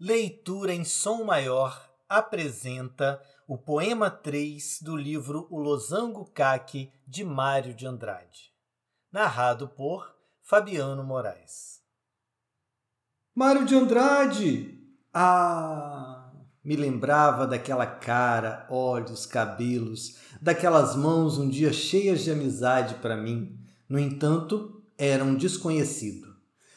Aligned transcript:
Leitura 0.00 0.72
em 0.72 0.84
Som 0.84 1.24
Maior 1.24 1.90
apresenta 2.08 3.20
o 3.48 3.58
poema 3.58 4.08
3 4.08 4.78
do 4.80 4.94
livro 4.96 5.48
O 5.50 5.58
Losango 5.58 6.24
Caque, 6.26 6.92
de 7.04 7.24
Mário 7.24 7.74
de 7.74 7.84
Andrade. 7.84 8.52
Narrado 9.10 9.66
por 9.66 10.14
Fabiano 10.40 11.02
Moraes. 11.02 11.80
Mário 13.34 13.64
de 13.64 13.74
Andrade! 13.74 14.80
Ah! 15.12 16.30
Me 16.62 16.76
lembrava 16.76 17.44
daquela 17.44 17.86
cara, 17.86 18.68
olhos, 18.70 19.26
cabelos, 19.26 20.16
daquelas 20.40 20.94
mãos 20.94 21.38
um 21.38 21.48
dia 21.48 21.72
cheias 21.72 22.22
de 22.22 22.30
amizade 22.30 22.94
para 23.02 23.16
mim. 23.16 23.58
No 23.88 23.98
entanto, 23.98 24.80
era 24.96 25.24
um 25.24 25.34
desconhecido. 25.34 26.36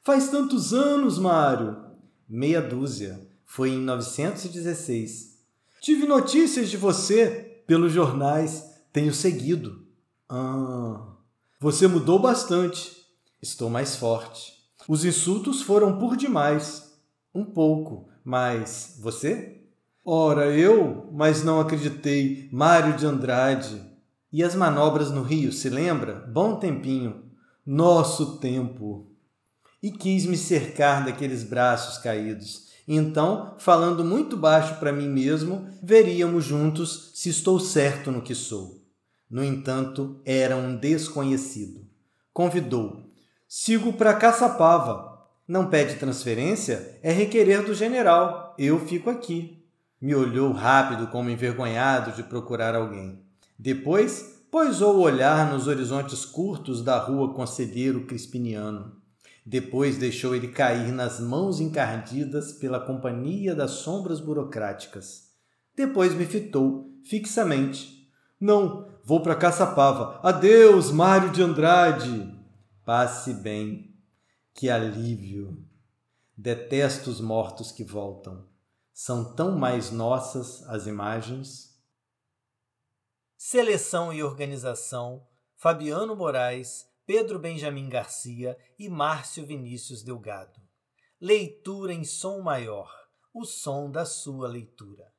Faz 0.00 0.30
tantos 0.30 0.72
anos, 0.72 1.18
Mário! 1.18 1.91
Meia 2.32 2.62
dúzia. 2.62 3.20
Foi 3.44 3.68
em 3.68 3.78
916. 3.78 5.38
Tive 5.82 6.06
notícias 6.06 6.70
de 6.70 6.78
você 6.78 7.62
pelos 7.66 7.92
jornais, 7.92 8.64
tenho 8.90 9.12
seguido. 9.12 9.86
Ah, 10.28 11.14
você 11.60 11.86
mudou 11.86 12.18
bastante. 12.18 12.96
Estou 13.42 13.68
mais 13.68 13.96
forte. 13.96 14.52
Os 14.88 15.04
insultos 15.04 15.60
foram 15.60 15.98
por 15.98 16.16
demais. 16.16 16.96
Um 17.34 17.44
pouco, 17.44 18.08
mas 18.24 18.96
você? 18.98 19.60
Ora, 20.02 20.46
eu, 20.46 21.10
mas 21.12 21.44
não 21.44 21.60
acreditei. 21.60 22.48
Mário 22.50 22.96
de 22.96 23.04
Andrade. 23.04 23.82
E 24.32 24.42
as 24.42 24.54
manobras 24.54 25.10
no 25.10 25.22
Rio, 25.22 25.52
se 25.52 25.68
lembra? 25.68 26.14
Bom 26.32 26.56
tempinho. 26.56 27.24
Nosso 27.66 28.38
tempo 28.38 29.11
e 29.82 29.90
quis 29.90 30.24
me 30.26 30.36
cercar 30.36 31.04
daqueles 31.04 31.42
braços 31.42 31.98
caídos. 31.98 32.70
Então, 32.86 33.54
falando 33.58 34.04
muito 34.04 34.36
baixo 34.36 34.76
para 34.76 34.92
mim 34.92 35.08
mesmo, 35.08 35.68
veríamos 35.82 36.44
juntos 36.44 37.10
se 37.14 37.28
estou 37.28 37.58
certo 37.58 38.10
no 38.10 38.22
que 38.22 38.34
sou. 38.34 38.82
No 39.30 39.42
entanto, 39.42 40.20
era 40.24 40.56
um 40.56 40.76
desconhecido. 40.76 41.86
Convidou. 42.32 43.10
Sigo 43.48 43.92
para 43.92 44.14
Caçapava. 44.14 45.26
Não 45.46 45.68
pede 45.68 45.96
transferência? 45.96 46.98
É 47.02 47.12
requerer 47.12 47.64
do 47.64 47.74
general. 47.74 48.54
Eu 48.58 48.78
fico 48.80 49.10
aqui. 49.10 49.64
Me 50.00 50.14
olhou 50.14 50.52
rápido, 50.52 51.06
como 51.08 51.30
envergonhado 51.30 52.12
de 52.12 52.22
procurar 52.22 52.74
alguém. 52.74 53.22
Depois, 53.58 54.42
poisou 54.50 54.96
o 54.96 55.02
olhar 55.02 55.50
nos 55.52 55.66
horizontes 55.66 56.24
curtos 56.24 56.82
da 56.82 56.98
rua 56.98 57.32
Conselheiro 57.32 58.04
Crispiniano. 58.06 59.01
Depois 59.44 59.98
deixou 59.98 60.36
ele 60.36 60.48
cair 60.48 60.92
nas 60.92 61.18
mãos 61.18 61.60
encardidas 61.60 62.52
pela 62.52 62.78
companhia 62.78 63.54
das 63.54 63.72
sombras 63.72 64.20
burocráticas. 64.20 65.32
Depois 65.74 66.14
me 66.14 66.24
fitou 66.24 66.96
fixamente. 67.04 68.08
Não, 68.38 68.88
vou 69.04 69.20
para 69.20 69.34
Caçapava. 69.34 70.20
Adeus, 70.22 70.92
Mário 70.92 71.30
de 71.30 71.42
Andrade. 71.42 72.32
Passe 72.84 73.34
bem. 73.34 73.96
Que 74.54 74.70
alívio. 74.70 75.64
Detesto 76.36 77.10
os 77.10 77.20
mortos 77.20 77.72
que 77.72 77.82
voltam. 77.82 78.46
São 78.92 79.34
tão 79.34 79.58
mais 79.58 79.90
nossas 79.90 80.62
as 80.68 80.86
imagens. 80.86 81.76
Seleção 83.36 84.12
e 84.12 84.22
organização: 84.22 85.26
Fabiano 85.56 86.14
Moraes 86.14 86.91
Pedro 87.04 87.38
Benjamin 87.40 87.88
Garcia 87.88 88.56
e 88.78 88.88
Márcio 88.88 89.44
Vinícius 89.44 90.04
Delgado. 90.04 90.60
Leitura 91.20 91.92
em 91.92 92.04
som 92.04 92.40
maior, 92.40 92.90
o 93.34 93.44
som 93.44 93.90
da 93.90 94.04
sua 94.04 94.46
leitura. 94.46 95.11